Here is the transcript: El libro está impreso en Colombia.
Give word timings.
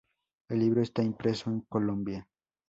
El 0.49 0.57
libro 0.61 0.81
está 0.81 1.03
impreso 1.03 1.51
en 1.51 1.59
Colombia. 1.61 2.27